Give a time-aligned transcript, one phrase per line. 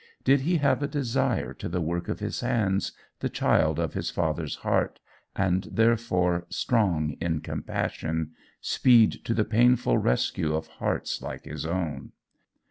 [0.23, 4.09] Did he have a desire to the work of his hands, the child of his
[4.09, 4.99] father's heart,
[5.35, 12.13] and therefore, strong in compassion, speed to the painful rescue of hearts like his own?